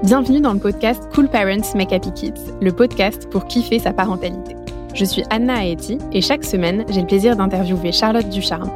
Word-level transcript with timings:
Bienvenue 0.03 0.43
dans 0.43 0.53
le 0.53 0.59
podcast 0.59 1.03
Cool 1.15 1.31
Parents 1.31 1.75
Make 1.75 1.95
Happy 1.95 2.13
Kids, 2.13 2.35
le 2.61 2.71
podcast 2.71 3.31
pour 3.31 3.47
kiffer 3.47 3.79
sa 3.79 3.95
parentalité. 3.95 4.55
Je 4.93 5.07
suis 5.07 5.25
Anna 5.31 5.65
Aeti 5.65 5.97
et 6.13 6.21
chaque 6.21 6.45
semaine, 6.45 6.85
j'ai 6.91 7.01
le 7.01 7.07
plaisir 7.07 7.35
d'interviewer 7.35 7.93
Charlotte 7.93 8.29
Ducharme, 8.29 8.71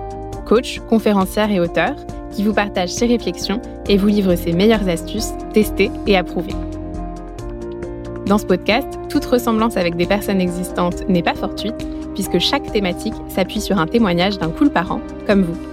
coach, 0.46 0.80
conférencière 0.88 1.50
et 1.50 1.60
auteur, 1.60 1.94
qui 2.30 2.42
vous 2.42 2.54
partage 2.54 2.88
ses 2.88 3.04
réflexions 3.04 3.60
et 3.86 3.98
vous 3.98 4.08
livre 4.08 4.34
ses 4.36 4.54
meilleures 4.54 4.88
astuces 4.88 5.34
testées 5.52 5.90
et 6.06 6.16
approuvées. 6.16 6.56
Dans 8.32 8.38
ce 8.38 8.46
podcast, 8.46 8.88
toute 9.10 9.26
ressemblance 9.26 9.76
avec 9.76 9.94
des 9.94 10.06
personnes 10.06 10.40
existantes 10.40 11.06
n'est 11.06 11.22
pas 11.22 11.34
fortuite, 11.34 11.86
puisque 12.14 12.38
chaque 12.38 12.72
thématique 12.72 13.12
s'appuie 13.28 13.60
sur 13.60 13.78
un 13.78 13.86
témoignage 13.86 14.38
d'un 14.38 14.48
cool 14.48 14.70
parent, 14.70 15.02
comme 15.26 15.42
vous. 15.42 15.71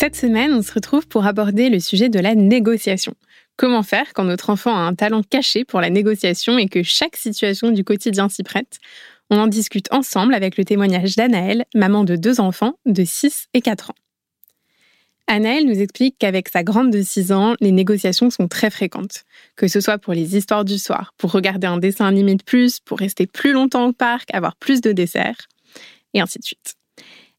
Cette 0.00 0.16
semaine, 0.16 0.54
on 0.54 0.62
se 0.62 0.72
retrouve 0.72 1.06
pour 1.06 1.26
aborder 1.26 1.68
le 1.68 1.78
sujet 1.78 2.08
de 2.08 2.18
la 2.18 2.34
négociation. 2.34 3.12
Comment 3.58 3.82
faire 3.82 4.14
quand 4.14 4.24
notre 4.24 4.48
enfant 4.48 4.74
a 4.74 4.80
un 4.80 4.94
talent 4.94 5.22
caché 5.22 5.66
pour 5.66 5.82
la 5.82 5.90
négociation 5.90 6.56
et 6.56 6.68
que 6.68 6.82
chaque 6.82 7.16
situation 7.16 7.70
du 7.70 7.84
quotidien 7.84 8.30
s'y 8.30 8.42
prête? 8.42 8.78
On 9.28 9.36
en 9.36 9.46
discute 9.46 9.92
ensemble 9.92 10.32
avec 10.32 10.56
le 10.56 10.64
témoignage 10.64 11.16
d'Anaëlle, 11.16 11.66
maman 11.74 12.04
de 12.04 12.16
deux 12.16 12.40
enfants 12.40 12.78
de 12.86 13.04
6 13.04 13.48
et 13.52 13.60
4 13.60 13.90
ans. 13.90 13.94
Anaëlle 15.26 15.66
nous 15.66 15.82
explique 15.82 16.16
qu'avec 16.18 16.48
sa 16.48 16.62
grande 16.62 16.90
de 16.90 17.02
6 17.02 17.32
ans, 17.32 17.54
les 17.60 17.70
négociations 17.70 18.30
sont 18.30 18.48
très 18.48 18.70
fréquentes. 18.70 19.24
Que 19.54 19.68
ce 19.68 19.82
soit 19.82 19.98
pour 19.98 20.14
les 20.14 20.34
histoires 20.34 20.64
du 20.64 20.78
soir, 20.78 21.12
pour 21.18 21.30
regarder 21.32 21.66
un 21.66 21.76
dessin 21.76 22.06
animé 22.06 22.36
de 22.36 22.42
plus, 22.42 22.80
pour 22.80 23.00
rester 23.00 23.26
plus 23.26 23.52
longtemps 23.52 23.88
au 23.88 23.92
parc, 23.92 24.32
avoir 24.32 24.56
plus 24.56 24.80
de 24.80 24.92
desserts, 24.92 25.46
et 26.14 26.22
ainsi 26.22 26.38
de 26.38 26.44
suite. 26.44 26.79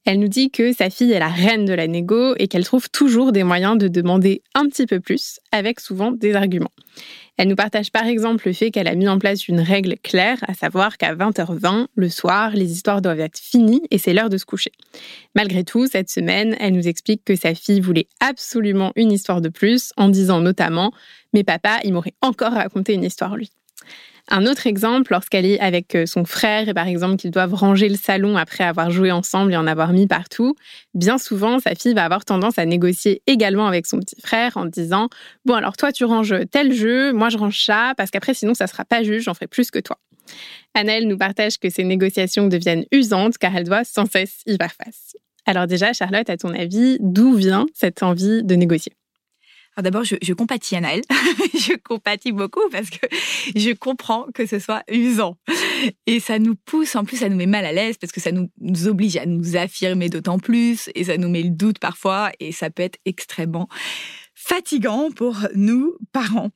Elle 0.05 0.19
nous 0.19 0.27
dit 0.27 0.49
que 0.49 0.73
sa 0.73 0.89
fille 0.89 1.11
est 1.11 1.19
la 1.19 1.27
reine 1.27 1.65
de 1.65 1.73
la 1.73 1.87
négo 1.87 2.33
et 2.37 2.47
qu'elle 2.47 2.65
trouve 2.65 2.89
toujours 2.89 3.31
des 3.31 3.43
moyens 3.43 3.77
de 3.77 3.87
demander 3.87 4.41
un 4.55 4.67
petit 4.67 4.87
peu 4.87 4.99
plus, 4.99 5.39
avec 5.51 5.79
souvent 5.79 6.11
des 6.11 6.33
arguments. 6.33 6.71
Elle 7.37 7.47
nous 7.47 7.55
partage 7.55 7.91
par 7.91 8.05
exemple 8.05 8.47
le 8.47 8.53
fait 8.53 8.71
qu'elle 8.71 8.87
a 8.87 8.95
mis 8.95 9.07
en 9.07 9.19
place 9.19 9.47
une 9.47 9.59
règle 9.59 9.95
claire, 10.03 10.37
à 10.47 10.53
savoir 10.53 10.97
qu'à 10.97 11.15
20h20, 11.15 11.87
le 11.95 12.09
soir, 12.09 12.51
les 12.51 12.71
histoires 12.71 13.01
doivent 13.01 13.19
être 13.19 13.39
finies 13.39 13.83
et 13.91 13.99
c'est 13.99 14.13
l'heure 14.13 14.29
de 14.29 14.37
se 14.37 14.45
coucher. 14.45 14.71
Malgré 15.35 15.63
tout, 15.63 15.85
cette 15.85 16.09
semaine, 16.09 16.55
elle 16.59 16.73
nous 16.73 16.87
explique 16.87 17.23
que 17.23 17.35
sa 17.35 17.53
fille 17.53 17.79
voulait 17.79 18.07
absolument 18.19 18.91
une 18.95 19.11
histoire 19.11 19.41
de 19.41 19.49
plus, 19.49 19.91
en 19.97 20.09
disant 20.09 20.41
notamment⁇ 20.41 20.89
Mais 21.33 21.43
papa, 21.43 21.79
il 21.83 21.93
m'aurait 21.93 22.15
encore 22.21 22.53
raconté 22.53 22.93
une 22.93 23.03
histoire 23.03 23.35
lui⁇ 23.37 23.45
un 24.29 24.45
autre 24.45 24.67
exemple, 24.67 25.11
lorsqu'elle 25.11 25.45
est 25.45 25.59
avec 25.59 25.95
euh, 25.95 26.05
son 26.05 26.25
frère 26.25 26.69
et 26.69 26.73
par 26.73 26.87
exemple 26.87 27.17
qu'ils 27.17 27.31
doivent 27.31 27.53
ranger 27.53 27.89
le 27.89 27.95
salon 27.95 28.37
après 28.37 28.63
avoir 28.63 28.91
joué 28.91 29.11
ensemble 29.11 29.53
et 29.53 29.57
en 29.57 29.67
avoir 29.67 29.93
mis 29.93 30.07
partout, 30.07 30.55
bien 30.93 31.17
souvent 31.17 31.59
sa 31.59 31.75
fille 31.75 31.93
va 31.93 32.05
avoir 32.05 32.25
tendance 32.25 32.57
à 32.57 32.65
négocier 32.65 33.21
également 33.27 33.67
avec 33.67 33.85
son 33.85 33.99
petit 33.99 34.19
frère 34.21 34.57
en 34.57 34.65
disant 34.65 35.09
bon 35.45 35.55
alors 35.55 35.75
toi 35.75 35.91
tu 35.91 36.05
ranges 36.05 36.35
tel 36.51 36.73
jeu, 36.73 37.13
moi 37.13 37.29
je 37.29 37.37
range 37.37 37.63
ça 37.63 37.93
parce 37.97 38.11
qu'après 38.11 38.33
sinon 38.33 38.53
ça 38.53 38.67
sera 38.67 38.85
pas 38.85 39.03
juste, 39.03 39.25
j'en 39.25 39.33
ferai 39.33 39.47
plus 39.47 39.71
que 39.71 39.79
toi. 39.79 39.97
Annelle 40.73 41.07
nous 41.07 41.17
partage 41.17 41.57
que 41.57 41.69
ces 41.69 41.83
négociations 41.83 42.47
deviennent 42.47 42.85
usantes 42.91 43.37
car 43.37 43.55
elle 43.55 43.65
doit 43.65 43.83
sans 43.83 44.05
cesse 44.05 44.41
y 44.45 44.55
faire 44.57 44.73
face. 44.73 45.15
Alors 45.45 45.67
déjà 45.67 45.91
Charlotte, 45.93 46.29
à 46.29 46.37
ton 46.37 46.53
avis, 46.53 46.97
d'où 46.99 47.33
vient 47.33 47.65
cette 47.73 48.03
envie 48.03 48.43
de 48.43 48.55
négocier? 48.55 48.93
Alors 49.77 49.83
d'abord, 49.83 50.03
je, 50.03 50.33
compatis 50.33 50.75
à 50.75 50.81
Naël. 50.81 51.01
je 51.53 51.77
compatis 51.77 52.33
beaucoup 52.33 52.67
parce 52.71 52.89
que 52.89 53.07
je 53.55 53.71
comprends 53.71 54.25
que 54.33 54.45
ce 54.45 54.59
soit 54.59 54.83
usant. 54.91 55.37
Et 56.07 56.19
ça 56.19 56.39
nous 56.39 56.55
pousse, 56.55 56.95
en 56.95 57.05
plus, 57.05 57.17
ça 57.17 57.29
nous 57.29 57.37
met 57.37 57.45
mal 57.45 57.65
à 57.65 57.71
l'aise 57.71 57.97
parce 57.97 58.11
que 58.11 58.19
ça 58.19 58.33
nous, 58.33 58.49
nous 58.59 58.87
oblige 58.87 59.15
à 59.15 59.25
nous 59.25 59.55
affirmer 59.55 60.09
d'autant 60.09 60.39
plus 60.39 60.89
et 60.93 61.05
ça 61.05 61.17
nous 61.17 61.29
met 61.29 61.43
le 61.43 61.51
doute 61.51 61.79
parfois 61.79 62.31
et 62.41 62.51
ça 62.51 62.69
peut 62.69 62.83
être 62.83 62.99
extrêmement 63.05 63.69
fatigant 64.43 65.11
pour 65.11 65.37
nous 65.53 65.95
parents. 66.11 66.49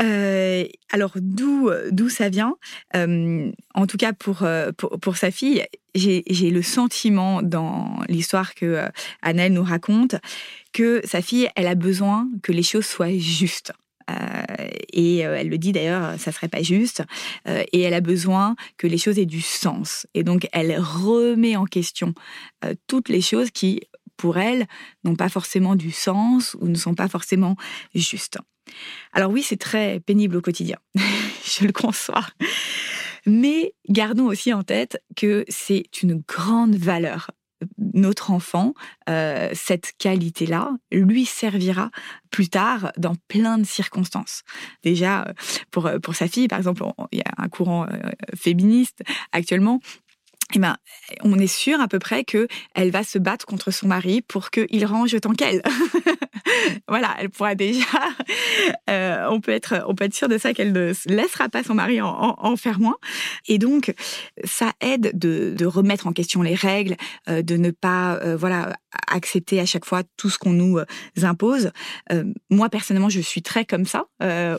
Euh, 0.00 0.64
alors 0.90 1.12
d'où 1.16 1.70
d'où 1.90 2.08
ça 2.08 2.30
vient? 2.30 2.56
Euh, 2.96 3.50
En 3.74 3.86
tout 3.86 3.98
cas 3.98 4.14
pour, 4.14 4.44
euh, 4.44 4.72
pour, 4.72 4.98
pour 4.98 5.16
sa 5.18 5.30
fille, 5.30 5.62
j'ai 5.94 6.50
le 6.50 6.62
sentiment 6.62 7.42
dans 7.42 8.00
l'histoire 8.08 8.54
que 8.54 8.82
Annelle 9.20 9.52
nous 9.52 9.62
raconte 9.62 10.14
que 10.72 11.02
sa 11.04 11.20
fille, 11.20 11.48
elle 11.54 11.66
a 11.66 11.74
besoin 11.74 12.28
que 12.42 12.52
les 12.52 12.62
choses 12.62 12.86
soient 12.86 13.16
justes. 13.18 13.72
Et 14.92 15.18
elle 15.18 15.50
le 15.50 15.58
dit 15.58 15.72
d'ailleurs, 15.72 16.18
ça 16.18 16.32
serait 16.32 16.48
pas 16.48 16.62
juste. 16.62 17.02
et 17.46 17.80
elle 17.80 17.94
a 17.94 18.00
besoin 18.00 18.56
que 18.78 18.86
les 18.86 18.96
choses 18.96 19.18
aient 19.18 19.26
du 19.26 19.42
sens. 19.42 20.06
Et 20.14 20.22
donc, 20.22 20.48
elle 20.52 20.78
remet 20.78 21.56
en 21.56 21.66
question 21.66 22.14
toutes 22.86 23.08
les 23.08 23.20
choses 23.20 23.50
qui 23.50 23.82
pour 24.18 24.36
elle, 24.36 24.66
n'ont 25.04 25.16
pas 25.16 25.30
forcément 25.30 25.76
du 25.76 25.90
sens 25.90 26.54
ou 26.60 26.68
ne 26.68 26.74
sont 26.74 26.94
pas 26.94 27.08
forcément 27.08 27.56
justes. 27.94 28.38
Alors 29.14 29.30
oui, 29.30 29.42
c'est 29.42 29.56
très 29.56 30.00
pénible 30.00 30.36
au 30.36 30.42
quotidien, 30.42 30.76
je 31.44 31.64
le 31.64 31.72
conçois. 31.72 32.26
Mais 33.24 33.74
gardons 33.88 34.26
aussi 34.26 34.52
en 34.52 34.62
tête 34.62 35.02
que 35.16 35.44
c'est 35.48 36.02
une 36.02 36.22
grande 36.26 36.76
valeur. 36.76 37.30
Notre 37.78 38.30
enfant, 38.30 38.74
euh, 39.08 39.50
cette 39.52 39.92
qualité-là, 39.98 40.70
lui 40.92 41.24
servira 41.24 41.90
plus 42.30 42.48
tard 42.48 42.92
dans 42.96 43.16
plein 43.26 43.58
de 43.58 43.64
circonstances. 43.64 44.42
Déjà, 44.84 45.32
pour, 45.72 45.90
pour 46.00 46.14
sa 46.14 46.28
fille, 46.28 46.46
par 46.46 46.58
exemple, 46.58 46.84
il 47.10 47.18
y 47.18 47.22
a 47.22 47.32
un 47.36 47.48
courant 47.48 47.86
euh, 47.86 48.10
féministe 48.36 49.02
actuellement 49.32 49.80
eh 50.54 50.58
ben, 50.58 50.76
on 51.22 51.38
est 51.38 51.46
sûr 51.46 51.78
à 51.80 51.88
peu 51.88 51.98
près 51.98 52.24
que 52.24 52.48
elle 52.74 52.90
va 52.90 53.04
se 53.04 53.18
battre 53.18 53.44
contre 53.44 53.70
son 53.70 53.86
mari 53.86 54.22
pour 54.22 54.50
qu'il 54.50 54.84
range 54.86 55.12
autant 55.12 55.32
qu'elle. 55.32 55.62
voilà, 56.88 57.14
elle 57.18 57.30
pourra 57.30 57.54
déjà. 57.54 57.84
Euh, 58.90 59.26
on 59.30 59.40
peut 59.40 59.52
être, 59.52 59.84
on 59.86 59.94
peut 59.94 60.04
être 60.04 60.14
sûr 60.14 60.28
de 60.28 60.38
ça 60.38 60.54
qu'elle 60.54 60.72
ne 60.72 60.92
laissera 61.06 61.48
pas 61.48 61.62
son 61.62 61.74
mari 61.74 62.00
en, 62.00 62.56
faire 62.56 62.80
moins. 62.80 62.96
Et 63.46 63.58
donc, 63.58 63.94
ça 64.44 64.72
aide 64.80 65.12
de, 65.14 65.66
remettre 65.66 66.06
en 66.06 66.12
question 66.12 66.42
les 66.42 66.54
règles, 66.54 66.96
euh, 67.28 67.42
de 67.42 67.56
ne 67.56 67.70
pas, 67.70 68.16
euh, 68.16 68.36
voilà, 68.36 68.76
accepter 69.06 69.60
à 69.60 69.66
chaque 69.66 69.84
fois 69.84 70.02
tout 70.16 70.30
ce 70.30 70.38
qu'on 70.38 70.52
nous 70.52 70.78
impose. 71.22 71.70
moi 72.50 72.68
personnellement, 72.68 73.10
je 73.10 73.20
suis 73.20 73.42
très 73.42 73.64
comme 73.64 73.84
ça 73.84 74.06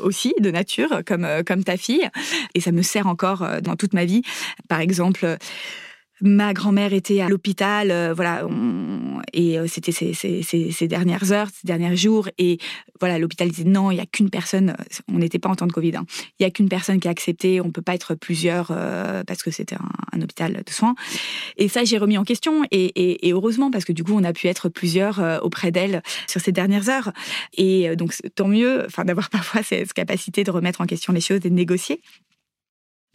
aussi 0.01 0.33
de 0.39 0.51
nature, 0.51 1.01
comme 1.05 1.27
comme 1.45 1.63
ta 1.63 1.77
fille, 1.77 2.07
et 2.53 2.61
ça 2.61 2.71
me 2.71 2.81
sert 2.81 3.07
encore 3.07 3.45
dans 3.61 3.75
toute 3.75 3.93
ma 3.93 4.05
vie. 4.05 4.21
Par 4.67 4.79
exemple 4.79 5.37
ma 6.21 6.53
grand-mère 6.53 6.93
était 6.93 7.21
à 7.21 7.29
l'hôpital, 7.29 7.91
euh, 7.91 8.13
voilà, 8.13 8.47
et 9.33 9.57
euh, 9.57 9.67
c'était 9.67 9.91
ces, 9.91 10.87
dernières 10.87 11.31
heures, 11.31 11.47
ces 11.47 11.67
derniers 11.67 11.95
jours, 11.95 12.29
et 12.37 12.57
voilà, 12.99 13.17
l'hôpital 13.19 13.49
disait 13.49 13.63
non, 13.63 13.91
il 13.91 13.97
y 13.97 14.01
a 14.01 14.05
qu'une 14.05 14.29
personne, 14.29 14.75
on 15.07 15.19
n'était 15.19 15.39
pas 15.39 15.49
en 15.49 15.55
temps 15.55 15.67
de 15.67 15.71
Covid, 15.71 15.95
hein. 15.95 16.05
il 16.39 16.43
y 16.43 16.45
a 16.45 16.51
qu'une 16.51 16.69
personne 16.69 16.99
qui 16.99 17.07
a 17.07 17.11
accepté, 17.11 17.61
on 17.61 17.71
peut 17.71 17.81
pas 17.81 17.95
être 17.95 18.15
plusieurs 18.15 18.69
euh, 18.71 19.23
parce 19.23 19.43
que 19.43 19.51
c'était 19.51 19.75
un, 19.75 20.21
hôpital 20.21 20.63
de 20.65 20.71
soins. 20.71 20.95
Et 21.55 21.69
ça, 21.69 21.85
j'ai 21.85 21.97
remis 21.97 22.17
en 22.17 22.25
question, 22.25 22.63
et, 22.71 23.27
et, 23.27 23.31
heureusement 23.31 23.71
parce 23.71 23.85
que 23.85 23.93
du 23.93 24.03
coup, 24.03 24.13
on 24.13 24.23
a 24.23 24.33
pu 24.33 24.47
être 24.47 24.67
plusieurs 24.67 25.39
auprès 25.43 25.71
d'elle 25.71 26.01
sur 26.27 26.41
ces 26.41 26.51
dernières 26.51 26.89
heures, 26.89 27.13
et 27.57 27.95
donc 27.95 28.13
tant 28.35 28.47
mieux, 28.47 28.87
d'avoir 29.05 29.29
parfois 29.31 29.63
cette 29.63 29.93
capacité 29.93 30.43
de 30.43 30.51
remettre 30.51 30.81
en 30.81 30.85
question 30.85 31.13
les 31.13 31.21
choses 31.21 31.37
et 31.37 31.49
de 31.49 31.55
négocier 31.55 32.01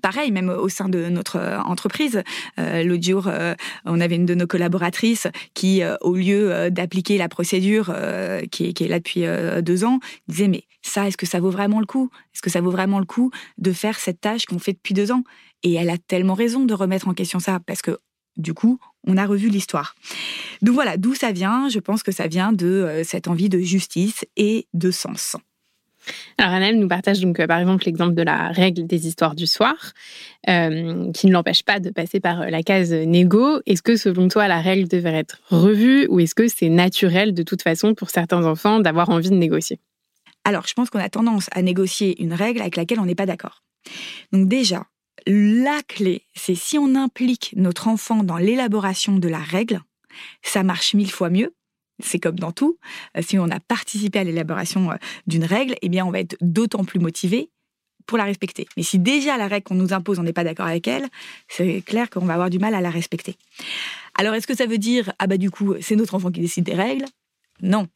pareil, 0.04 0.32
même 0.32 0.50
au 0.50 0.68
sein 0.68 0.90
de 0.90 1.08
notre 1.08 1.36
euh, 1.36 1.58
entreprise. 1.60 2.22
Euh, 2.58 2.82
l'autre 2.82 3.02
jour, 3.02 3.26
euh, 3.26 3.54
on 3.86 4.02
avait 4.02 4.16
une 4.16 4.26
de 4.26 4.34
nos 4.34 4.46
collaboratrices 4.46 5.28
qui, 5.54 5.80
au 6.02 6.14
lieu 6.14 6.70
d'appliquer 6.70 7.16
la 7.16 7.30
procédure 7.30 7.86
qui, 8.50 8.66
est, 8.66 8.88
là 8.88 8.98
depuis 8.98 9.24
deux 9.62 9.84
ans, 9.84 10.00
disait 10.28 10.48
mais 10.48 10.64
ça, 10.82 11.08
est-ce 11.08 11.16
que 11.16 11.24
ça 11.24 11.40
vaut 11.40 11.50
vraiment 11.50 11.80
le 11.80 11.86
coup? 11.86 12.10
Est-ce 12.34 12.42
que 12.42 12.50
ça 12.50 12.60
vaut 12.60 12.70
vraiment 12.70 12.98
le 12.98 13.06
coup 13.06 13.30
de 13.56 13.72
faire 13.72 13.98
cette 13.98 14.20
tâche 14.20 14.44
qu'on 14.44 14.58
fait 14.58 14.74
depuis 14.74 14.92
deux 14.92 15.10
ans? 15.10 15.24
Et 15.62 15.72
elle 15.74 15.88
a 15.88 15.96
tellement 15.96 16.34
raison 16.34 16.66
de 16.66 16.74
remettre 16.74 17.08
en 17.08 17.14
question 17.14 17.38
ça 17.38 17.60
parce 17.64 17.80
que 17.80 17.98
du 18.36 18.52
coup, 18.52 18.78
on 19.06 19.16
a 19.16 19.24
revu 19.24 19.48
l'histoire. 19.48 19.94
Donc 20.60 20.74
voilà, 20.74 20.98
d'où 20.98 21.14
ça 21.14 21.32
vient? 21.32 21.70
Je 21.70 21.78
pense 21.78 22.02
que 22.02 22.12
ça 22.12 22.26
vient 22.26 22.52
de 22.52 23.02
cette 23.04 23.26
envie 23.26 23.48
de 23.48 23.60
justice 23.60 24.26
et 24.36 24.66
de 24.74 24.90
sens. 24.90 25.36
Alors 26.38 26.52
Annelle 26.52 26.78
nous 26.78 26.88
partage 26.88 27.20
donc 27.20 27.40
euh, 27.40 27.46
par 27.46 27.58
exemple 27.58 27.84
l'exemple 27.86 28.14
de 28.14 28.22
la 28.22 28.48
règle 28.48 28.86
des 28.86 29.06
histoires 29.06 29.34
du 29.34 29.46
soir, 29.46 29.74
euh, 30.48 31.10
qui 31.12 31.26
ne 31.26 31.32
l'empêche 31.32 31.62
pas 31.62 31.80
de 31.80 31.90
passer 31.90 32.20
par 32.20 32.42
euh, 32.42 32.50
la 32.50 32.62
case 32.62 32.92
négo. 32.92 33.60
Est-ce 33.66 33.82
que 33.82 33.96
selon 33.96 34.28
toi 34.28 34.48
la 34.48 34.60
règle 34.60 34.88
devrait 34.88 35.14
être 35.14 35.38
revue 35.48 36.06
ou 36.08 36.20
est-ce 36.20 36.34
que 36.34 36.48
c'est 36.48 36.68
naturel 36.68 37.34
de 37.34 37.42
toute 37.42 37.62
façon 37.62 37.94
pour 37.94 38.10
certains 38.10 38.44
enfants 38.44 38.80
d'avoir 38.80 39.10
envie 39.10 39.30
de 39.30 39.36
négocier? 39.36 39.78
Alors 40.44 40.66
je 40.66 40.74
pense 40.74 40.90
qu'on 40.90 40.98
a 40.98 41.08
tendance 41.08 41.48
à 41.52 41.62
négocier 41.62 42.20
une 42.22 42.34
règle 42.34 42.60
avec 42.60 42.76
laquelle 42.76 43.00
on 43.00 43.06
n'est 43.06 43.14
pas 43.14 43.26
d'accord. 43.26 43.62
Donc 44.32 44.48
déjà, 44.48 44.86
la 45.26 45.80
clé, 45.86 46.26
c'est 46.34 46.54
si 46.54 46.78
on 46.78 46.94
implique 46.94 47.54
notre 47.56 47.88
enfant 47.88 48.24
dans 48.24 48.36
l'élaboration 48.36 49.18
de 49.18 49.28
la 49.28 49.38
règle, 49.38 49.80
ça 50.42 50.62
marche 50.62 50.94
mille 50.94 51.10
fois 51.10 51.30
mieux. 51.30 51.54
C'est 52.02 52.18
comme 52.18 52.38
dans 52.38 52.52
tout. 52.52 52.78
Euh, 53.16 53.22
si 53.22 53.38
on 53.38 53.48
a 53.50 53.60
participé 53.60 54.18
à 54.18 54.24
l'élaboration 54.24 54.90
euh, 54.90 54.96
d'une 55.26 55.44
règle, 55.44 55.74
eh 55.82 55.88
bien, 55.88 56.04
on 56.04 56.10
va 56.10 56.20
être 56.20 56.36
d'autant 56.40 56.84
plus 56.84 56.98
motivé 56.98 57.50
pour 58.06 58.18
la 58.18 58.24
respecter. 58.24 58.66
Mais 58.76 58.82
si 58.82 58.98
déjà 58.98 59.36
la 59.36 59.46
règle 59.46 59.64
qu'on 59.64 59.76
nous 59.76 59.92
impose, 59.92 60.18
on 60.18 60.24
n'est 60.24 60.32
pas 60.32 60.44
d'accord 60.44 60.66
avec 60.66 60.86
elle, 60.88 61.08
c'est 61.48 61.82
clair 61.82 62.10
qu'on 62.10 62.26
va 62.26 62.34
avoir 62.34 62.50
du 62.50 62.58
mal 62.58 62.74
à 62.74 62.80
la 62.80 62.90
respecter. 62.90 63.36
Alors, 64.18 64.34
est-ce 64.34 64.46
que 64.46 64.56
ça 64.56 64.66
veut 64.66 64.78
dire, 64.78 65.12
ah 65.18 65.26
bah 65.26 65.38
du 65.38 65.50
coup, 65.50 65.74
c'est 65.80 65.96
notre 65.96 66.14
enfant 66.14 66.30
qui 66.30 66.40
décide 66.40 66.64
des 66.64 66.74
règles? 66.74 67.06
Non. 67.62 67.86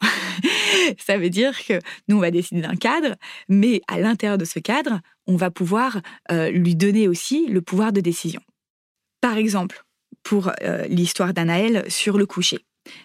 ça 0.99 1.19
veut 1.19 1.31
dire 1.31 1.53
que 1.67 1.81
nous, 2.07 2.17
on 2.17 2.21
va 2.21 2.31
décider 2.31 2.63
d'un 2.63 2.77
cadre, 2.77 3.17
mais 3.49 3.83
à 3.89 3.99
l'intérieur 3.99 4.39
de 4.39 4.45
ce 4.45 4.61
cadre, 4.61 5.01
on 5.27 5.37
va 5.37 5.51
pouvoir 5.51 6.01
euh, 6.31 6.51
lui 6.51 6.75
donner 6.75 7.09
aussi 7.09 7.47
le 7.49 7.61
pouvoir 7.61 7.93
de 7.93 8.01
décision. 8.01 8.41
Par 9.21 9.37
exemple, 9.37 9.85
pour 10.23 10.53
l'histoire 10.89 11.33
d'Anaël 11.33 11.85
sur 11.89 12.19
le 12.19 12.27
coucher. 12.27 12.59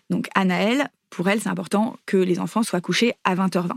Donc 0.10 0.28
Anaël, 0.36 0.90
pour 1.10 1.30
elle, 1.30 1.42
c'est 1.42 1.50
important 1.50 1.98
que 2.06 2.18
les 2.18 2.40
enfants 2.40 2.64
soient 2.64 2.82
couchés 2.82 3.14
à 3.24 3.36
20h20. 3.36 3.72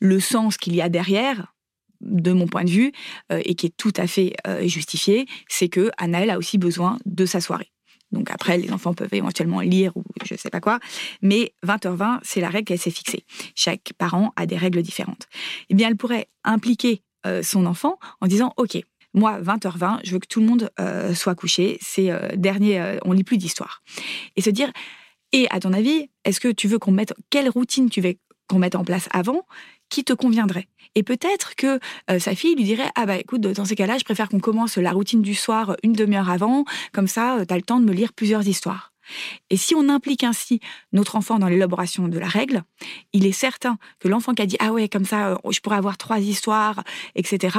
Le 0.00 0.20
sens 0.20 0.56
qu'il 0.56 0.74
y 0.74 0.82
a 0.82 0.88
derrière, 0.88 1.54
de 2.00 2.32
mon 2.32 2.48
point 2.48 2.64
de 2.64 2.70
vue, 2.70 2.92
euh, 3.30 3.40
et 3.44 3.54
qui 3.54 3.66
est 3.66 3.76
tout 3.76 3.92
à 3.96 4.06
fait 4.06 4.34
justifié, 4.62 5.26
c'est 5.48 5.68
que 5.68 5.90
Anaël 5.98 6.30
a 6.30 6.38
aussi 6.38 6.58
besoin 6.58 6.98
de 7.06 7.26
sa 7.26 7.40
soirée. 7.40 7.72
Donc 8.12 8.30
après, 8.30 8.58
les 8.58 8.70
enfants 8.72 8.94
peuvent 8.94 9.12
éventuellement 9.12 9.60
lire 9.60 9.96
ou 9.96 10.04
je 10.24 10.34
ne 10.34 10.38
sais 10.38 10.50
pas 10.50 10.60
quoi. 10.60 10.78
Mais 11.22 11.54
20h20, 11.66 12.20
c'est 12.22 12.40
la 12.40 12.48
règle 12.48 12.66
qu'elle 12.66 12.78
s'est 12.78 12.90
fixée. 12.90 13.24
Chaque 13.54 13.92
parent 13.98 14.32
a 14.36 14.46
des 14.46 14.56
règles 14.56 14.82
différentes. 14.82 15.26
Eh 15.70 15.74
bien, 15.74 15.88
elle 15.88 15.96
pourrait 15.96 16.28
impliquer 16.44 17.02
euh, 17.26 17.42
son 17.42 17.66
enfant 17.66 17.98
en 18.20 18.26
disant, 18.26 18.52
OK, 18.56 18.78
moi, 19.14 19.40
20h20, 19.40 20.00
je 20.04 20.12
veux 20.12 20.18
que 20.18 20.26
tout 20.26 20.40
le 20.40 20.46
monde 20.46 20.70
euh, 20.78 21.14
soit 21.14 21.34
couché. 21.34 21.78
C'est 21.80 22.10
euh, 22.10 22.28
dernier, 22.36 22.98
on 23.04 23.12
lit 23.12 23.24
plus 23.24 23.38
d'histoire. 23.38 23.82
Et 24.36 24.42
se 24.42 24.50
dire, 24.50 24.70
et 25.32 25.46
à 25.50 25.60
ton 25.60 25.72
avis, 25.72 26.08
est-ce 26.24 26.40
que 26.40 26.48
tu 26.48 26.68
veux 26.68 26.78
qu'on 26.78 26.92
mette, 26.92 27.14
quelle 27.30 27.48
routine 27.48 27.88
tu 27.88 28.00
veux 28.00 28.14
qu'on 28.48 28.58
mette 28.58 28.74
en 28.74 28.84
place 28.84 29.08
avant 29.12 29.46
qui 29.88 30.04
te 30.04 30.12
conviendrait? 30.12 30.68
Et 30.94 31.02
peut-être 31.02 31.56
que 31.56 31.80
euh, 32.10 32.18
sa 32.18 32.34
fille 32.34 32.54
lui 32.54 32.64
dirait 32.64 32.90
Ah 32.96 33.06
bah 33.06 33.16
écoute, 33.16 33.40
dans 33.40 33.64
ces 33.64 33.74
cas-là, 33.74 33.96
je 33.98 34.04
préfère 34.04 34.28
qu'on 34.28 34.40
commence 34.40 34.76
la 34.76 34.92
routine 34.92 35.22
du 35.22 35.34
soir 35.34 35.76
une 35.82 35.94
demi-heure 35.94 36.30
avant, 36.30 36.64
comme 36.92 37.08
ça, 37.08 37.38
euh, 37.38 37.44
tu 37.46 37.54
as 37.54 37.56
le 37.56 37.62
temps 37.62 37.80
de 37.80 37.86
me 37.86 37.92
lire 37.92 38.12
plusieurs 38.12 38.46
histoires. 38.46 38.92
Et 39.50 39.56
si 39.56 39.74
on 39.74 39.88
implique 39.88 40.22
ainsi 40.22 40.60
notre 40.92 41.16
enfant 41.16 41.38
dans 41.38 41.48
l'élaboration 41.48 42.06
de 42.06 42.18
la 42.18 42.28
règle, 42.28 42.62
il 43.12 43.26
est 43.26 43.32
certain 43.32 43.76
que 43.98 44.06
l'enfant 44.06 44.32
qui 44.32 44.42
a 44.42 44.46
dit 44.46 44.56
ah 44.60 44.72
ouais 44.72 44.88
comme 44.88 45.04
ça 45.04 45.30
euh, 45.30 45.36
je 45.50 45.60
pourrais 45.60 45.76
avoir 45.76 45.96
trois 45.96 46.20
histoires, 46.20 46.84
etc. 47.14 47.58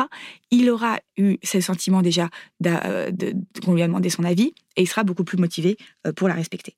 Il 0.52 0.70
aura 0.70 1.00
eu 1.18 1.38
ce 1.44 1.60
sentiment 1.60 2.02
déjà 2.02 2.30
qu'on 2.64 3.74
lui 3.74 3.82
a 3.82 3.88
demandé 3.88 4.10
son 4.10 4.24
avis 4.24 4.54
et 4.78 4.84
il 4.84 4.88
sera 4.88 5.04
beaucoup 5.04 5.24
plus 5.24 5.38
motivé 5.38 5.76
pour 6.16 6.28
la 6.28 6.36
respecter. 6.36 6.76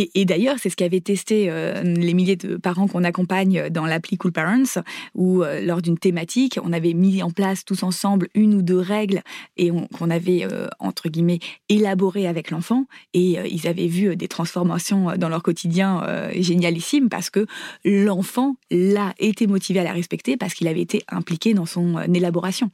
Et, 0.00 0.24
d'ailleurs, 0.24 0.58
c'est 0.60 0.70
ce 0.70 0.76
qu'avaient 0.76 1.00
testé 1.00 1.50
euh, 1.50 1.82
les 1.82 2.14
milliers 2.14 2.36
de 2.36 2.56
parents 2.56 2.86
qu'on 2.86 3.02
accompagne 3.02 3.68
dans 3.68 3.84
l'appli 3.84 4.16
Cool 4.16 4.30
Parents, 4.30 4.80
où 5.16 5.42
euh, 5.42 5.60
lors 5.60 5.82
d'une 5.82 5.98
thématique, 5.98 6.56
on 6.62 6.72
avait 6.72 6.94
mis 6.94 7.20
en 7.20 7.30
place 7.30 7.64
tous 7.64 7.82
ensemble 7.82 8.28
une 8.36 8.54
ou 8.54 8.62
deux 8.62 8.78
règles 8.78 9.22
et 9.56 9.72
qu'on 9.98 10.10
avait, 10.10 10.44
euh, 10.44 10.68
entre 10.78 11.08
guillemets, 11.08 11.40
élaboré 11.68 12.28
avec 12.28 12.52
l'enfant. 12.52 12.84
Et 13.12 13.38
ils 13.50 13.66
avaient 13.66 13.88
vu 13.88 14.14
des 14.14 14.28
transformations 14.28 15.16
dans 15.16 15.28
leur 15.28 15.42
quotidien 15.42 16.06
génialissimes 16.32 17.08
parce 17.08 17.28
que 17.28 17.46
l'enfant 17.84 18.54
l'a 18.70 19.14
été 19.18 19.48
motivé 19.48 19.80
à 19.80 19.84
la 19.84 19.92
respecter 19.92 20.36
parce 20.36 20.54
qu'il 20.54 20.68
avait 20.68 20.80
été 20.80 21.02
impliqué 21.08 21.54
dans 21.54 21.66
son 21.66 21.98
élaboration. 22.14 22.70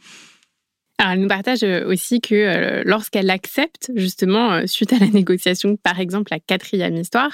Alors, 1.04 1.16
elle 1.16 1.20
nous 1.20 1.28
partage 1.28 1.62
euh, 1.64 1.86
aussi 1.86 2.22
que 2.22 2.34
euh, 2.34 2.82
lorsqu'elle 2.86 3.28
accepte, 3.28 3.90
justement, 3.94 4.52
euh, 4.52 4.66
suite 4.66 4.90
à 4.94 4.98
la 4.98 5.08
négociation, 5.08 5.76
par 5.76 6.00
exemple, 6.00 6.32
la 6.32 6.40
quatrième 6.40 6.96
histoire, 6.96 7.32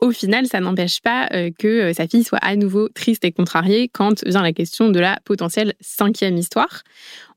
au 0.00 0.10
final, 0.10 0.46
ça 0.46 0.60
n'empêche 0.60 1.00
pas 1.00 1.30
que 1.58 1.94
sa 1.94 2.06
fille 2.06 2.22
soit 2.22 2.40
à 2.42 2.54
nouveau 2.54 2.90
triste 2.90 3.24
et 3.24 3.32
contrariée 3.32 3.88
quand 3.88 4.22
vient 4.26 4.42
la 4.42 4.52
question 4.52 4.90
de 4.90 5.00
la 5.00 5.18
potentielle 5.24 5.72
cinquième 5.80 6.36
histoire. 6.36 6.82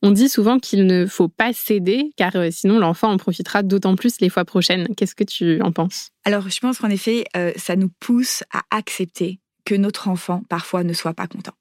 On 0.01 0.11
dit 0.11 0.27
souvent 0.27 0.59
qu'il 0.59 0.85
ne 0.85 1.05
faut 1.05 1.29
pas 1.29 1.53
céder, 1.53 2.11
car 2.17 2.33
sinon 2.51 2.77
l'enfant 2.77 3.11
en 3.13 3.15
profitera 3.15 3.63
d'autant 3.63 3.95
plus 3.95 4.19
les 4.19 4.27
fois 4.27 4.43
prochaines. 4.43 4.93
Qu'est-ce 4.97 5.15
que 5.15 5.23
tu 5.23 5.61
en 5.61 5.71
penses? 5.71 6.09
Alors, 6.25 6.49
je 6.49 6.59
pense 6.59 6.79
qu'en 6.79 6.89
effet, 6.89 7.23
ça 7.55 7.77
nous 7.77 7.91
pousse 8.01 8.43
à 8.51 8.63
accepter 8.71 9.39
que 9.63 9.75
notre 9.75 10.09
enfant, 10.09 10.43
parfois, 10.49 10.83
ne 10.83 10.91
soit 10.91 11.13
pas 11.13 11.27
content. 11.27 11.53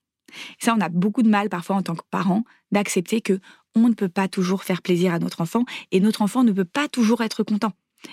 Ça, 0.58 0.74
on 0.76 0.80
a 0.80 0.88
beaucoup 0.88 1.22
de 1.22 1.28
mal 1.28 1.48
parfois 1.48 1.76
en 1.76 1.82
tant 1.82 1.94
que 1.94 2.02
parent 2.10 2.42
d'accepter 2.72 3.20
que 3.20 3.38
on 3.84 3.88
ne 3.88 3.94
peut 3.94 4.08
pas 4.08 4.28
toujours 4.28 4.64
faire 4.64 4.82
plaisir 4.82 5.12
à 5.14 5.19
notre 5.19 5.40
enfant 5.40 5.64
et 5.92 6.00
notre 6.00 6.22
enfant 6.22 6.44
ne 6.44 6.52
peut 6.52 6.64
pas 6.64 6.88
toujours 6.88 7.22
être 7.22 7.42
content. 7.42 7.72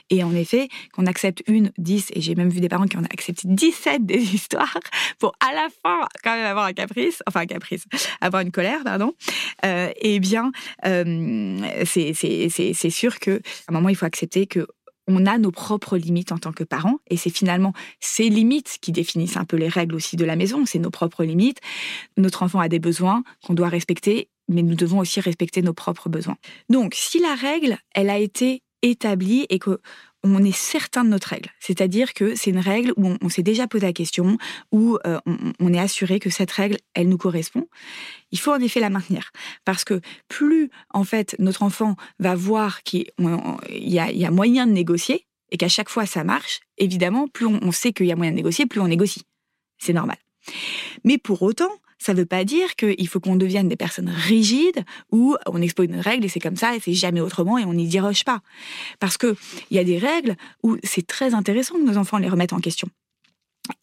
Et 0.09 0.23
en 0.23 0.33
effet, 0.33 0.67
qu'on 0.93 1.05
accepte 1.05 1.43
une, 1.47 1.71
dix, 1.77 2.07
et 2.13 2.21
j'ai 2.21 2.35
même 2.35 2.49
vu 2.49 2.59
des 2.59 2.69
parents 2.69 2.85
qui 2.85 2.97
ont 2.97 3.03
accepté 3.03 3.43
17 3.45 4.05
des 4.05 4.17
histoires 4.33 4.77
pour 5.19 5.33
à 5.39 5.53
la 5.53 5.67
fin 5.83 6.07
quand 6.23 6.35
même 6.35 6.45
avoir 6.45 6.65
un 6.65 6.73
caprice, 6.73 7.21
enfin 7.27 7.41
un 7.41 7.45
caprice, 7.45 7.85
avoir 8.21 8.41
une 8.41 8.51
colère, 8.51 8.83
pardon, 8.83 9.13
euh, 9.65 9.91
eh 9.97 10.19
bien, 10.19 10.51
euh, 10.85 11.59
c'est 11.85 12.89
sûr 12.89 13.19
qu'à 13.19 13.39
un 13.67 13.73
moment, 13.73 13.89
il 13.89 13.95
faut 13.95 14.05
accepter 14.05 14.47
que 14.47 14.67
on 15.07 15.27
a 15.27 15.37
nos 15.37 15.51
propres 15.51 15.97
limites 15.97 16.31
en 16.31 16.39
tant 16.39 16.51
que 16.51 16.63
parents, 16.63 16.97
et 17.07 17.17
c'est 17.17 17.29
finalement 17.29 17.73
ces 17.99 18.27
limites 18.27 18.77
qui 18.81 18.91
définissent 18.91 19.37
un 19.37 19.45
peu 19.45 19.55
les 19.55 19.67
règles 19.67 19.93
aussi 19.93 20.15
de 20.15 20.25
la 20.25 20.35
maison, 20.35 20.65
c'est 20.65 20.79
nos 20.79 20.89
propres 20.89 21.23
limites. 21.23 21.59
Notre 22.17 22.41
enfant 22.41 22.59
a 22.59 22.69
des 22.69 22.79
besoins 22.79 23.23
qu'on 23.45 23.53
doit 23.53 23.69
respecter, 23.69 24.29
mais 24.47 24.61
nous 24.61 24.75
devons 24.75 24.99
aussi 24.99 25.19
respecter 25.19 25.61
nos 25.61 25.73
propres 25.73 26.09
besoins. 26.09 26.37
Donc, 26.69 26.93
si 26.95 27.19
la 27.19 27.35
règle, 27.35 27.77
elle 27.93 28.09
a 28.09 28.17
été 28.17 28.61
établie 28.81 29.45
et 29.49 29.59
que 29.59 29.79
on 30.25 30.43
est 30.43 30.55
certain 30.55 31.03
de 31.03 31.09
notre 31.09 31.29
règle. 31.29 31.51
C'est-à-dire 31.59 32.13
que 32.13 32.35
c'est 32.35 32.49
une 32.49 32.59
règle 32.59 32.93
où 32.97 33.15
on, 33.21 33.29
s'est 33.29 33.43
déjà 33.43 33.67
posé 33.67 33.85
la 33.85 33.93
question, 33.93 34.37
où 34.71 34.97
euh, 35.05 35.19
on, 35.59 35.73
est 35.73 35.79
assuré 35.79 36.19
que 36.19 36.31
cette 36.31 36.51
règle, 36.51 36.77
elle 36.95 37.09
nous 37.09 37.17
correspond. 37.17 37.67
Il 38.31 38.39
faut 38.39 38.51
en 38.51 38.59
effet 38.59 38.79
la 38.79 38.89
maintenir. 38.89 39.31
Parce 39.65 39.83
que 39.83 40.01
plus, 40.27 40.71
en 40.89 41.03
fait, 41.03 41.35
notre 41.37 41.61
enfant 41.61 41.95
va 42.19 42.33
voir 42.33 42.81
qu'il 42.81 43.05
y, 43.69 43.99
a, 43.99 44.31
moyen 44.31 44.65
de 44.65 44.71
négocier 44.71 45.27
et 45.51 45.57
qu'à 45.57 45.69
chaque 45.69 45.89
fois 45.89 46.07
ça 46.07 46.23
marche, 46.23 46.59
évidemment, 46.79 47.27
plus 47.27 47.45
on 47.45 47.71
sait 47.71 47.93
qu'il 47.93 48.07
y 48.07 48.11
a 48.11 48.15
moyen 48.15 48.31
de 48.31 48.37
négocier, 48.37 48.65
plus 48.65 48.79
on 48.79 48.87
négocie. 48.87 49.21
C'est 49.77 49.93
normal. 49.93 50.17
Mais 51.03 51.17
pour 51.19 51.43
autant, 51.43 51.69
ça 51.97 52.13
ne 52.13 52.19
veut 52.19 52.25
pas 52.25 52.43
dire 52.43 52.75
qu'il 52.75 53.07
faut 53.07 53.19
qu'on 53.19 53.35
devienne 53.35 53.67
des 53.67 53.75
personnes 53.75 54.09
rigides 54.09 54.83
où 55.11 55.35
on 55.47 55.61
expose 55.61 55.85
une 55.85 55.99
règle 55.99 56.25
et 56.25 56.29
c'est 56.29 56.39
comme 56.39 56.55
ça 56.55 56.75
et 56.75 56.79
c'est 56.79 56.93
jamais 56.93 57.21
autrement 57.21 57.57
et 57.57 57.65
on 57.65 57.73
n'y 57.73 57.87
déroge 57.87 58.23
pas. 58.23 58.41
Parce 58.99 59.17
qu'il 59.17 59.35
y 59.71 59.79
a 59.79 59.83
des 59.83 59.97
règles 59.97 60.35
où 60.63 60.77
c'est 60.83 61.05
très 61.05 61.33
intéressant 61.33 61.75
que 61.75 61.83
nos 61.83 61.97
enfants 61.97 62.17
les 62.17 62.29
remettent 62.29 62.53
en 62.53 62.59
question. 62.59 62.89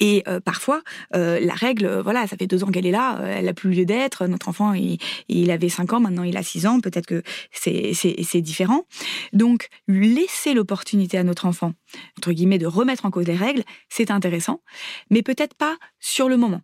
Et 0.00 0.22
euh, 0.28 0.40
parfois, 0.40 0.82
euh, 1.16 1.40
la 1.40 1.54
règle, 1.54 2.00
voilà, 2.02 2.26
ça 2.26 2.36
fait 2.36 2.46
deux 2.46 2.62
ans 2.64 2.68
qu'elle 2.68 2.86
est 2.86 2.92
là, 2.92 3.18
euh, 3.20 3.34
elle 3.36 3.46
n'a 3.46 3.54
plus 3.54 3.70
lieu 3.70 3.84
d'être. 3.84 4.26
Notre 4.26 4.48
enfant, 4.48 4.74
il, 4.74 5.50
avait 5.50 5.68
cinq 5.68 5.92
ans, 5.92 6.00
maintenant 6.00 6.22
il 6.22 6.36
a 6.36 6.42
six 6.42 6.66
ans. 6.66 6.80
Peut-être 6.80 7.06
que 7.06 7.22
c'est 7.52 8.40
différent. 8.40 8.84
Donc, 9.32 9.68
laisser 9.88 10.54
l'opportunité 10.54 11.18
à 11.18 11.24
notre 11.24 11.46
enfant, 11.46 11.72
entre 12.18 12.32
guillemets, 12.32 12.58
de 12.58 12.66
remettre 12.66 13.06
en 13.06 13.10
cause 13.10 13.26
les 13.26 13.36
règles, 13.36 13.62
c'est 13.88 14.10
intéressant, 14.10 14.62
mais 15.10 15.22
peut-être 15.22 15.54
pas 15.54 15.76
sur 15.98 16.28
le 16.28 16.36
moment. 16.36 16.60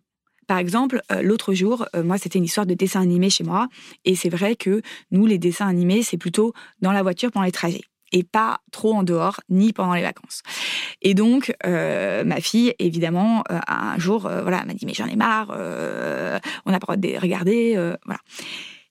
Par 0.49 0.57
exemple, 0.57 1.03
euh, 1.11 1.21
l'autre 1.21 1.53
jour, 1.53 1.85
euh, 1.95 2.01
moi, 2.01 2.17
c'était 2.17 2.39
une 2.39 2.45
histoire 2.45 2.65
de 2.65 2.73
dessin 2.73 3.01
animé 3.01 3.29
chez 3.29 3.43
moi. 3.43 3.67
Et 4.03 4.15
c'est 4.15 4.29
vrai 4.29 4.55
que 4.55 4.81
nous, 5.11 5.27
les 5.27 5.37
dessins 5.37 5.67
animés, 5.67 6.01
c'est 6.01 6.17
plutôt 6.17 6.53
dans 6.81 6.91
la 6.91 7.03
voiture 7.03 7.31
pendant 7.31 7.45
les 7.45 7.51
trajets 7.51 7.83
et 8.11 8.23
pas 8.23 8.59
trop 8.71 8.95
en 8.95 9.03
dehors, 9.03 9.41
ni 9.49 9.73
pendant 9.73 9.93
les 9.93 10.01
vacances. 10.01 10.41
Et 11.03 11.13
donc, 11.13 11.53
euh, 11.67 12.23
ma 12.23 12.41
fille, 12.41 12.73
évidemment, 12.79 13.43
un 13.47 13.99
jour, 13.99 14.21
voilà, 14.21 14.65
m'a 14.65 14.73
dit 14.73 14.87
mais 14.87 14.95
j'en 14.95 15.05
ai 15.05 15.15
marre, 15.15 15.51
on 15.51 16.71
n'a 16.71 16.79
pas 16.79 16.95
le 16.95 16.97
droit 16.97 16.97
de 16.97 17.21
regarder, 17.21 17.75
voilà. 18.03 18.19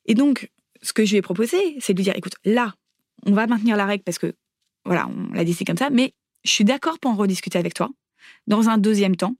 Et 0.07 0.15
donc, 0.15 0.49
ce 0.83 0.93
que 0.93 1.05
je 1.05 1.11
lui 1.11 1.19
ai 1.19 1.23
proposé, 1.23 1.59
c'est 1.81 1.93
de 1.93 1.99
lui 1.99 2.05
dire, 2.05 2.15
écoute, 2.17 2.37
là, 2.45 2.73
on 3.27 3.33
va 3.33 3.49
maintenir 3.49 3.77
la 3.77 3.87
règle 3.87 4.05
parce 4.05 4.21
que, 4.21 4.33
voilà, 4.85 5.09
on 5.09 5.35
l'a 5.35 5.45
décidé 5.45 5.65
comme 5.65 5.77
ça, 5.77 5.91
mais 5.91 6.15
je 6.45 6.53
suis 6.53 6.65
d'accord 6.65 7.01
pour 7.01 7.11
en 7.11 7.17
rediscuter 7.17 7.59
avec 7.59 7.75
toi 7.75 7.89
dans 8.47 8.69
un 8.69 8.79
deuxième 8.79 9.17
temps 9.17 9.35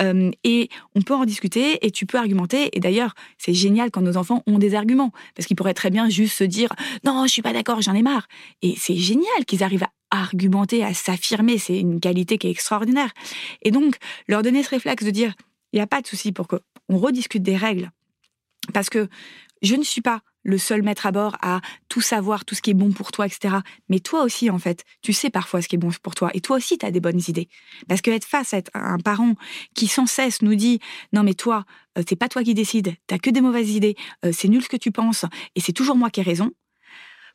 euh, 0.00 0.30
et 0.44 0.68
on 0.94 1.02
peut 1.02 1.14
en 1.14 1.24
discuter 1.24 1.84
et 1.86 1.90
tu 1.90 2.06
peux 2.06 2.18
argumenter. 2.18 2.70
Et 2.76 2.80
d'ailleurs, 2.80 3.14
c'est 3.38 3.54
génial 3.54 3.90
quand 3.90 4.00
nos 4.00 4.16
enfants 4.16 4.42
ont 4.46 4.58
des 4.58 4.74
arguments, 4.74 5.12
parce 5.34 5.46
qu'ils 5.46 5.56
pourraient 5.56 5.74
très 5.74 5.90
bien 5.90 6.08
juste 6.08 6.36
se 6.36 6.44
dire 6.44 6.70
non, 7.04 7.24
je 7.26 7.32
suis 7.32 7.42
pas 7.42 7.52
d'accord, 7.52 7.80
j'en 7.82 7.94
ai 7.94 8.02
marre. 8.02 8.26
Et 8.62 8.74
c'est 8.76 8.96
génial 8.96 9.44
qu'ils 9.46 9.62
arrivent 9.62 9.84
à 9.84 9.90
argumenter, 10.10 10.84
à 10.84 10.94
s'affirmer. 10.94 11.58
C'est 11.58 11.78
une 11.78 12.00
qualité 12.00 12.38
qui 12.38 12.46
est 12.46 12.50
extraordinaire. 12.50 13.10
Et 13.62 13.70
donc, 13.70 13.96
leur 14.26 14.42
donner 14.42 14.62
ce 14.62 14.70
réflexe 14.70 15.04
de 15.04 15.10
dire 15.10 15.34
il 15.72 15.76
n'y 15.76 15.82
a 15.82 15.86
pas 15.86 16.00
de 16.00 16.06
souci 16.06 16.32
pour 16.32 16.48
qu'on 16.48 16.60
rediscute 16.96 17.42
des 17.42 17.56
règles. 17.56 17.90
Parce 18.72 18.90
que 18.90 19.08
je 19.62 19.74
ne 19.74 19.82
suis 19.82 20.00
pas 20.00 20.20
le 20.44 20.58
seul 20.58 20.82
maître 20.82 21.06
à 21.06 21.12
bord 21.12 21.36
à 21.42 21.60
tout 21.88 22.00
savoir, 22.00 22.44
tout 22.44 22.54
ce 22.54 22.62
qui 22.62 22.70
est 22.70 22.74
bon 22.74 22.90
pour 22.92 23.12
toi, 23.12 23.26
etc. 23.26 23.56
Mais 23.88 24.00
toi 24.00 24.22
aussi, 24.22 24.50
en 24.50 24.58
fait, 24.58 24.84
tu 25.02 25.12
sais 25.12 25.30
parfois 25.30 25.62
ce 25.62 25.68
qui 25.68 25.76
est 25.76 25.78
bon 25.78 25.90
pour 26.02 26.14
toi. 26.14 26.30
Et 26.34 26.40
toi 26.40 26.56
aussi, 26.56 26.78
tu 26.78 26.86
as 26.86 26.90
des 26.90 27.00
bonnes 27.00 27.20
idées. 27.28 27.48
Parce 27.86 28.00
que 28.00 28.10
être 28.10 28.24
face 28.24 28.54
à 28.54 28.62
un 28.74 28.98
parent 28.98 29.34
qui 29.74 29.88
sans 29.88 30.06
cesse 30.06 30.42
nous 30.42 30.54
dit 30.54 30.80
Non, 31.12 31.22
mais 31.22 31.34
toi, 31.34 31.64
euh, 31.98 32.02
c'est 32.08 32.16
pas 32.16 32.28
toi 32.28 32.42
qui 32.42 32.54
décides, 32.54 32.94
t'as 33.06 33.18
que 33.18 33.30
des 33.30 33.40
mauvaises 33.40 33.70
idées, 33.70 33.96
euh, 34.24 34.32
c'est 34.32 34.48
nul 34.48 34.62
ce 34.62 34.68
que 34.68 34.76
tu 34.76 34.90
penses, 34.90 35.24
et 35.54 35.60
c'est 35.60 35.72
toujours 35.72 35.96
moi 35.96 36.10
qui 36.10 36.20
ai 36.20 36.22
raison. 36.22 36.52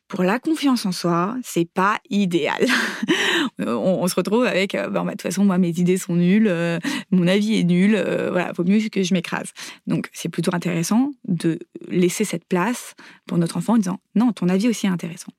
Pour 0.08 0.22
la 0.22 0.38
confiance 0.38 0.84
en 0.86 0.92
soi, 0.92 1.36
c'est 1.42 1.68
pas 1.68 1.98
idéal. 2.10 2.64
on, 3.58 4.06
se 4.06 4.14
retrouve 4.14 4.44
avec, 4.44 4.74
euh, 4.74 4.88
bah, 4.88 5.02
de 5.02 5.10
toute 5.10 5.22
façon, 5.22 5.44
moi, 5.44 5.58
mes 5.58 5.70
idées 5.70 5.96
sont 5.96 6.14
nulles, 6.14 6.48
euh, 6.48 6.78
mon 7.10 7.26
avis 7.26 7.58
est 7.58 7.64
nul, 7.64 7.94
euh, 7.96 8.30
voilà, 8.30 8.52
vaut 8.52 8.64
mieux 8.64 8.86
que 8.88 9.02
je 9.02 9.14
m'écrase. 9.14 9.52
Donc, 9.86 10.08
c'est 10.12 10.28
plutôt 10.28 10.54
intéressant 10.54 11.12
de 11.26 11.58
laisser 11.88 12.24
cette 12.24 12.44
place 12.44 12.94
pour 13.26 13.38
notre 13.38 13.56
enfant 13.56 13.74
en 13.74 13.78
disant, 13.78 14.00
non, 14.14 14.32
ton 14.32 14.48
avis 14.48 14.68
aussi 14.68 14.86
est 14.86 14.90
intéressant. 14.90 15.32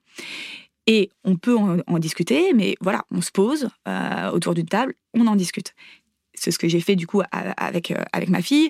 Et 0.87 1.09
on 1.23 1.35
peut 1.35 1.55
en, 1.55 1.99
discuter, 1.99 2.53
mais 2.53 2.75
voilà, 2.79 3.05
on 3.09 3.21
se 3.21 3.31
pose 3.31 3.69
autour 4.33 4.53
d'une 4.53 4.67
table, 4.67 4.93
on 5.15 5.25
en 5.25 5.35
discute 5.35 5.73
c'est 6.37 6.51
ce 6.51 6.59
que 6.59 6.67
j'ai 6.67 6.81
fait 6.81 6.97
du 6.97 7.07
coup 7.07 7.21
avec 7.31 7.93
avec 8.11 8.27
ma 8.27 8.41
fille, 8.41 8.69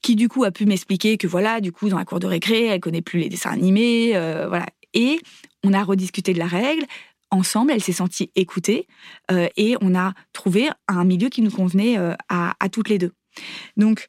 qui 0.00 0.16
du 0.16 0.30
coup 0.30 0.44
a 0.44 0.50
pu 0.50 0.64
m'expliquer 0.64 1.18
que 1.18 1.26
voilà, 1.26 1.60
du 1.60 1.70
coup 1.70 1.90
dans 1.90 1.98
la 1.98 2.06
cour 2.06 2.20
de 2.20 2.26
récré, 2.26 2.64
elle 2.64 2.80
connaît 2.80 3.02
plus 3.02 3.20
les 3.20 3.28
dessins 3.28 3.50
animés, 3.50 4.12
voilà, 4.48 4.64
et 4.94 5.20
on 5.64 5.72
a 5.72 5.82
rediscuté 5.82 6.32
de 6.32 6.38
la 6.38 6.46
règle. 6.46 6.84
Ensemble, 7.30 7.72
elle 7.72 7.82
s'est 7.82 7.92
sentie 7.92 8.30
écoutée 8.34 8.86
euh, 9.30 9.48
et 9.56 9.76
on 9.80 9.94
a 9.94 10.12
trouvé 10.32 10.68
un 10.86 11.04
milieu 11.04 11.28
qui 11.30 11.40
nous 11.40 11.50
convenait 11.50 11.98
euh, 11.98 12.14
à, 12.28 12.54
toutes 12.70 12.90
les 12.90 12.98
deux. 12.98 13.12
Donc, 13.76 14.06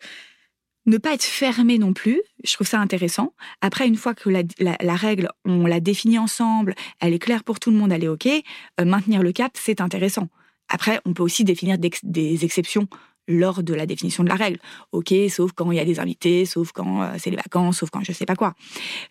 ne 0.86 0.98
pas 0.98 1.14
être 1.14 1.24
fermé 1.24 1.78
non 1.78 1.94
plus, 1.94 2.22
je 2.44 2.54
trouve 2.54 2.68
ça 2.68 2.82
intéressant. 2.82 3.34
Après, 3.62 3.88
une 3.88 3.96
fois 3.96 4.14
que 4.14 4.30
la, 4.30 4.96
règle, 4.96 5.30
on 5.46 5.66
l'a 5.66 5.80
définie 5.80 6.20
ensemble, 6.20 6.76
elle 7.00 7.14
est 7.14 7.20
claire 7.20 7.46
pour 7.46 7.62
tout 7.62 7.72
le 7.72 7.78
monde, 7.78 7.94
elle 7.94 8.04
est 8.04 8.10
OK, 8.10 8.28
euh, 8.28 8.84
maintenir 8.84 9.24
le 9.24 9.32
cap, 9.32 9.54
c'est 9.56 9.80
intéressant. 9.80 10.28
Après, 10.68 11.00
on 11.06 11.14
peut 11.14 11.24
aussi 11.24 11.46
définir 11.46 11.78
des 11.78 12.44
exceptions 12.44 12.88
lors 13.28 13.64
de 13.64 13.74
la 13.74 13.86
définition 13.86 14.24
de 14.24 14.30
la 14.30 14.36
règle. 14.36 14.60
Ok, 14.92 15.14
sauf 15.30 15.52
quand 15.54 15.72
il 15.72 15.78
y 15.78 15.80
a 15.80 15.86
des 15.86 16.00
invités, 16.00 16.46
sauf 16.46 16.72
quand 16.72 17.04
euh, 17.04 17.16
c'est 17.18 17.30
les 17.30 17.38
vacances, 17.38 17.80
sauf 17.80 17.90
quand 17.90 18.04
je 18.04 18.12
sais 18.12 18.26
pas 18.26 18.36
quoi. 18.36 18.54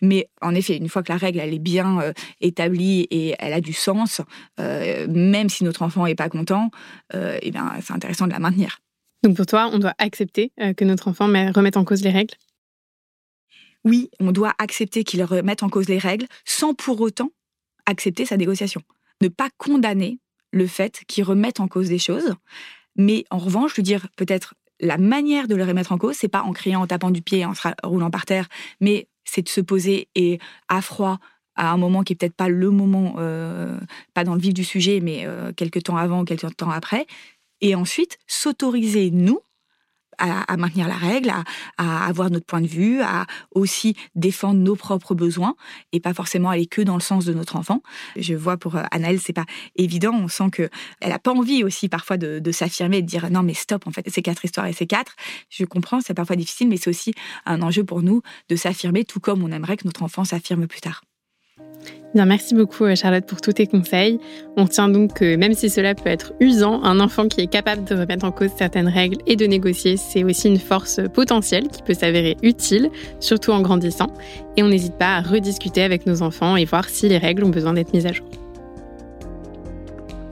Mais 0.01 0.29
en 0.41 0.55
effet, 0.55 0.77
une 0.77 0.89
fois 0.89 1.03
que 1.03 1.13
la 1.13 1.19
règle 1.19 1.41
elle 1.41 1.55
est 1.55 1.59
bien 1.59 2.01
euh, 2.01 2.13
établie 2.41 3.07
et 3.11 3.35
elle 3.39 3.53
a 3.53 3.61
du 3.61 3.73
sens, 3.73 4.21
euh, 4.61 5.07
même 5.09 5.49
si 5.49 5.65
notre 5.65 5.83
enfant 5.83 6.07
est 6.07 6.15
pas 6.15 6.29
content, 6.29 6.71
eh 7.15 7.51
bien 7.51 7.73
c'est 7.83 7.93
intéressant 7.93 8.27
de 8.27 8.33
la 8.33 8.39
maintenir. 8.39 8.81
Donc 9.23 9.37
pour 9.37 9.47
toi, 9.47 9.71
on 9.73 9.79
doit 9.79 9.95
accepter 9.99 10.53
que 10.77 10.85
notre 10.85 11.09
enfant 11.09 11.27
remette 11.27 11.77
en 11.77 11.85
cause 11.85 12.03
les 12.03 12.11
règles? 12.11 12.35
Oui, 13.85 14.11
on 14.21 14.33
doit 14.33 14.55
accepter 14.59 15.05
qu'il 15.05 15.23
remette 15.25 15.63
en 15.63 15.69
cause 15.69 15.89
les 15.89 15.99
règles 15.99 16.27
sans 16.45 16.75
pour 16.75 17.01
autant 17.01 17.31
accepter 17.87 18.25
sa 18.25 18.37
négociation. 18.37 18.83
Ne 19.21 19.29
pas 19.29 19.49
condamner 19.59 20.19
le 20.53 20.67
fait 20.67 21.03
qu'il 21.07 21.25
remette 21.25 21.61
en 21.61 21.69
cause 21.69 21.89
des 21.89 21.99
choses, 21.99 22.35
mais 22.97 23.25
en 23.31 23.39
revanche, 23.39 23.73
je 23.73 23.77
veux 23.77 23.83
dire, 23.85 24.09
peut-être 24.17 24.55
la 24.81 24.99
manière 24.99 25.49
de 25.49 25.55
le 25.55 25.65
remettre 25.65 25.93
en 25.93 25.99
cause, 25.99 26.17
c'est 26.17 26.29
pas 26.29 26.43
en 26.43 26.53
criant, 26.53 26.83
en 26.83 26.87
tapant 26.87 27.11
du 27.11 27.23
pied, 27.23 27.45
en 27.45 27.53
roulant 27.85 28.11
par 28.11 28.27
terre, 28.27 28.49
mais 28.81 29.09
c'est 29.25 29.43
de 29.43 29.49
se 29.49 29.61
poser 29.61 30.09
et 30.15 30.39
à 30.69 30.83
froid 30.83 31.19
à 31.55 31.71
un 31.71 31.77
moment 31.77 32.03
qui 32.03 32.15
est 32.15 32.17
peut-être 32.17 32.35
pas 32.35 32.49
le 32.49 32.71
moment, 32.71 33.17
euh, 33.19 33.79
pas 34.15 34.25
dans 34.25 34.35
le 34.35 34.41
vif 34.41 34.55
du 34.55 34.65
sujet, 34.65 35.01
mais 35.01 35.27
euh, 35.27 35.53
quelques 35.53 35.85
temps 35.85 35.97
avant, 35.97 36.25
quelques 36.25 36.57
temps 36.57 36.71
après, 36.71 37.07
et 37.61 37.75
ensuite 37.75 38.19
s'autoriser 38.27 39.11
nous 39.11 39.41
à, 40.19 40.57
maintenir 40.57 40.89
la 40.89 40.95
règle, 40.95 41.33
à, 41.79 42.07
avoir 42.07 42.31
notre 42.31 42.47
point 42.47 42.61
de 42.61 42.67
vue, 42.67 43.01
à 43.01 43.27
aussi 43.55 43.97
défendre 44.15 44.61
nos 44.61 44.77
propres 44.77 45.15
besoins 45.15 45.55
et 45.93 46.01
pas 46.01 46.15
forcément 46.15 46.51
aller 46.51 46.67
que 46.67 46.83
dans 46.83 46.95
le 46.95 47.01
sens 47.01 47.25
de 47.25 47.33
notre 47.33 47.57
enfant. 47.57 47.83
Je 48.17 48.35
vois 48.35 48.57
pour 48.57 48.77
euh, 48.77 48.83
Anaëlle, 48.91 49.21
c'est 49.21 49.33
pas 49.33 49.47
évident. 49.77 50.13
On 50.15 50.29
sent 50.29 50.51
que 50.51 50.69
elle 51.01 51.13
a 51.13 51.19
pas 51.19 51.33
envie 51.33 51.65
aussi 51.65 51.89
parfois 51.89 52.17
de, 52.17 52.53
s'affirmer, 52.53 53.03
de 53.03 53.07
dire 53.07 53.31
non 53.31 53.43
mais 53.43 53.55
stop, 53.55 53.87
en 53.87 53.91
fait 53.91 54.07
c'est 54.09 54.23
quatre 54.23 54.45
histoires 54.45 54.67
et 54.67 54.73
c'est 54.73 54.87
quatre. 54.87 55.17
Je 55.49 55.65
comprends, 55.65 56.01
c'est 56.01 56.15
parfois 56.15 56.37
difficile, 56.37 56.69
mais 56.69 56.77
c'est 56.77 56.91
aussi 56.91 57.15
un 57.47 57.63
enjeu 57.63 57.85
pour 57.85 58.03
nous 58.03 58.23
de 58.49 58.57
s'affirmer, 58.57 59.05
tout 59.05 59.21
comme 59.21 59.43
on 59.43 59.51
aimerait 59.51 59.77
que 59.77 59.87
notre 59.87 60.03
enfant 60.03 60.25
s'affirme 60.25 60.67
plus 60.67 60.81
tard. 60.81 61.03
Bien, 62.15 62.27
merci 62.27 62.55
beaucoup 62.55 62.85
euh, 62.85 62.95
Charlotte 62.95 63.25
pour 63.25 63.41
tous 63.41 63.55
tes 63.55 63.67
conseils. 63.67 64.21
On 64.59 64.67
tient 64.67 64.91
donc 64.91 65.15
que 65.15 65.37
même 65.37 65.55
si 65.55 65.71
cela 65.71 65.95
peut 65.95 66.11
être 66.11 66.35
usant, 66.41 66.83
un 66.83 67.01
enfant 67.01 67.27
qui 67.27 67.41
est 67.41 67.47
capable 67.47 67.85
de 67.85 67.95
remettre 67.95 68.27
en 68.27 68.33
cause 68.33 68.51
certaines 68.55 68.89
règles 68.89 69.17
et 69.27 69.35
de 69.35 69.47
négocier, 69.47 69.97
c'est 69.97 70.23
aussi 70.23 70.49
une 70.49 70.59
force 70.59 71.01
potentielle 71.15 71.69
qui 71.69 71.83
peut 71.83 71.95
s'avérer 71.95 72.37
utile, 72.43 72.91
surtout 73.19 73.53
en 73.53 73.63
grandissant. 73.63 74.09
Et 74.59 74.63
on 74.63 74.69
n'hésite 74.69 74.97
pas 74.99 75.17
à 75.17 75.21
rediscuter 75.23 75.83
avec 75.83 76.05
nos 76.05 76.21
enfants 76.21 76.57
et 76.57 76.67
voir 76.67 76.87
si 76.91 77.09
les 77.09 77.17
règles 77.17 77.45
ont 77.45 77.51
besoin 77.51 77.73
d'être 77.73 77.95
mises 77.95 78.07
à 78.07 78.13
jour. 78.13 78.27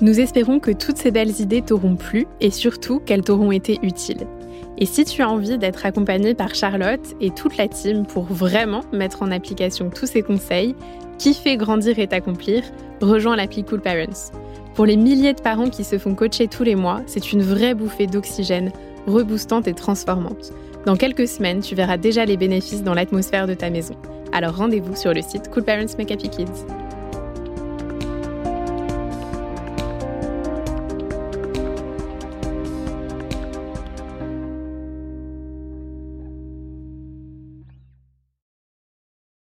Nous 0.02 0.21
espérons 0.21 0.61
que 0.61 0.71
toutes 0.71 0.99
ces 0.99 1.11
belles 1.11 1.40
idées 1.40 1.62
t'auront 1.62 1.97
plu 1.97 2.26
et 2.42 2.50
surtout 2.50 3.00
qu'elles 3.00 3.23
t'auront 3.23 3.52
été 3.52 3.78
utiles. 3.83 4.26
Et 4.78 4.87
si 4.87 5.04
tu 5.04 5.21
as 5.21 5.28
envie 5.28 5.59
d'être 5.59 5.85
accompagné 5.85 6.35
par 6.35 6.54
Charlotte 6.54 7.14
et 7.21 7.30
toute 7.30 7.59
la 7.59 7.69
team 7.69 8.07
pour 8.07 8.25
vraiment 8.25 8.80
mettre 8.92 9.23
en 9.23 9.30
application 9.30 9.90
tous 9.90 10.07
ces 10.07 10.23
conseils, 10.23 10.75
fait 11.28 11.56
grandir 11.56 11.98
et 11.98 12.06
t'accomplir, 12.06 12.62
rejoins 13.02 13.36
l'appli 13.36 13.62
Cool 13.62 13.80
Parents. 13.80 14.32
Pour 14.74 14.86
les 14.86 14.96
milliers 14.96 15.34
de 15.34 15.40
parents 15.40 15.68
qui 15.68 15.84
se 15.84 15.98
font 15.98 16.14
coacher 16.14 16.48
tous 16.48 16.62
les 16.62 16.74
mois, 16.74 17.02
c'est 17.06 17.32
une 17.32 17.42
vraie 17.42 17.74
bouffée 17.74 18.06
d'oxygène, 18.06 18.72
reboostante 19.06 19.68
et 19.68 19.74
transformante. 19.74 20.52
Dans 20.86 20.96
quelques 20.96 21.28
semaines, 21.28 21.60
tu 21.60 21.74
verras 21.74 21.98
déjà 21.98 22.24
les 22.24 22.38
bénéfices 22.38 22.82
dans 22.82 22.94
l'atmosphère 22.94 23.46
de 23.46 23.54
ta 23.54 23.68
maison. 23.68 23.94
Alors 24.32 24.56
rendez-vous 24.56 24.96
sur 24.96 25.12
le 25.12 25.20
site 25.20 25.50
Cool 25.50 25.64
Parents 25.64 25.94
Make 25.98 26.12
Happy 26.12 26.30
Kids. 26.30 26.64